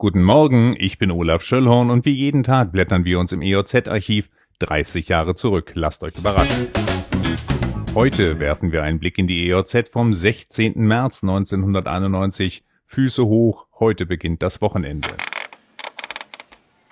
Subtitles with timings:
[0.00, 4.30] Guten Morgen, ich bin Olaf Schöllhorn und wie jeden Tag blättern wir uns im EOZ-Archiv
[4.60, 5.72] 30 Jahre zurück.
[5.74, 6.68] Lasst euch überraschen.
[7.94, 10.72] Heute werfen wir einen Blick in die EOZ vom 16.
[10.76, 12.64] März 1991.
[12.86, 15.10] Füße hoch, heute beginnt das Wochenende.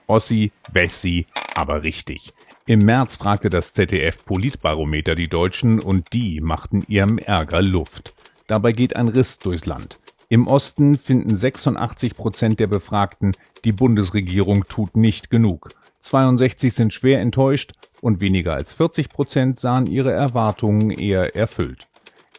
[0.06, 2.34] Ossi, Wessi, aber richtig.
[2.66, 8.12] Im März fragte das ZDF Politbarometer die Deutschen und die machten ihrem Ärger Luft.
[8.48, 9.98] Dabei geht ein Riss durchs Land.
[10.30, 13.34] Im Osten finden 86 Prozent der Befragten,
[13.64, 15.70] die Bundesregierung tut nicht genug.
[16.00, 21.88] 62 sind schwer enttäuscht und weniger als 40 Prozent sahen ihre Erwartungen eher erfüllt.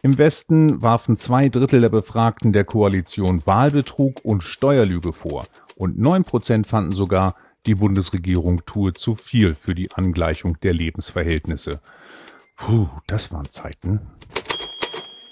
[0.02, 6.22] Im Westen warfen zwei Drittel der Befragten der Koalition Wahlbetrug und Steuerlüge vor und 9
[6.22, 7.34] Prozent fanden sogar,
[7.66, 11.80] die Bundesregierung tue zu viel für die Angleichung der Lebensverhältnisse.
[12.54, 14.00] Puh, das waren Zeiten.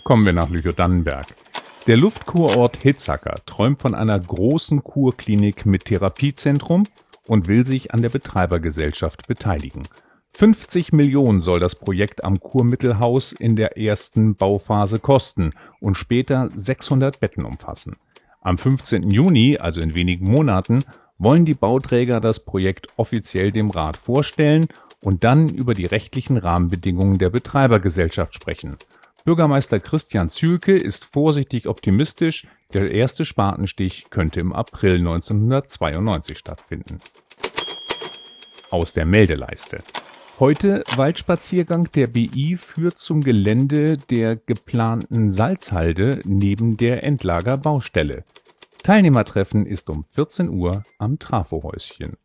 [0.05, 1.27] Kommen wir nach Lüchow-Dannenberg.
[1.89, 6.85] Der Luftkurort Hitzacker träumt von einer großen Kurklinik mit Therapiezentrum
[7.27, 9.85] und will sich an der Betreibergesellschaft beteiligen.
[10.33, 17.21] 50 Millionen soll das Projekt am Kurmittelhaus in der ersten Bauphase kosten und später 600
[17.21, 17.97] Betten umfassen.
[18.43, 19.11] Am 15.
[19.11, 20.85] Juni, also in wenigen Monaten,
[21.17, 24.67] wollen die Bauträger das Projekt offiziell dem Rat vorstellen
[25.01, 28.77] und dann über die rechtlichen Rahmenbedingungen der Betreibergesellschaft sprechen.
[29.29, 37.01] Bürgermeister Christian Zühlke ist vorsichtig optimistisch, der erste Spatenstich könnte im April 1992 stattfinden.
[38.71, 39.81] Aus der Meldeleiste.
[40.41, 48.25] Heute Waldspaziergang der BI führt zum Gelände der geplanten Salzhalde neben der Endlagerbaustelle.
[48.83, 52.17] Teilnehmertreffen ist um 14 Uhr am Trafohäuschen.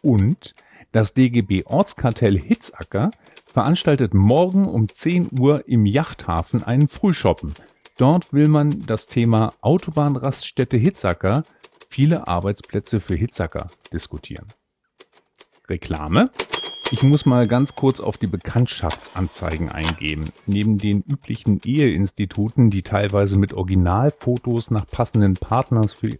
[0.00, 0.54] Und
[0.92, 3.10] das DGB Ortskartell Hitzacker
[3.56, 7.54] veranstaltet morgen um 10 Uhr im Yachthafen einen Frühshoppen.
[7.96, 11.42] Dort will man das Thema Autobahnraststätte Hitzacker,
[11.88, 14.48] viele Arbeitsplätze für Hitzacker diskutieren.
[15.70, 16.30] Reklame?
[16.90, 20.26] Ich muss mal ganz kurz auf die Bekanntschaftsanzeigen eingehen.
[20.44, 26.10] Neben den üblichen Eheinstituten, die teilweise mit Originalfotos nach passenden Partners für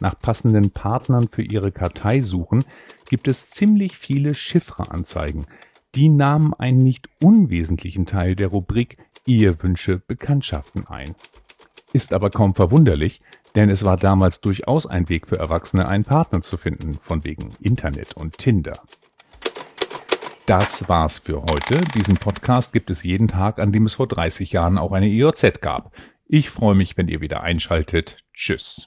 [0.00, 2.62] nach passenden Partnern für ihre Kartei suchen,
[3.08, 5.46] gibt es ziemlich viele Chiffre-Anzeigen.
[5.94, 11.14] Die nahmen einen nicht unwesentlichen Teil der Rubrik Ehewünsche Bekanntschaften ein.
[11.92, 13.22] Ist aber kaum verwunderlich,
[13.54, 17.50] denn es war damals durchaus ein Weg für Erwachsene, einen Partner zu finden, von wegen
[17.60, 18.74] Internet und Tinder.
[20.46, 21.80] Das war's für heute.
[21.94, 25.60] Diesen Podcast gibt es jeden Tag, an dem es vor 30 Jahren auch eine EOZ
[25.60, 25.94] gab.
[26.26, 28.18] Ich freue mich, wenn ihr wieder einschaltet.
[28.34, 28.82] Tschüss.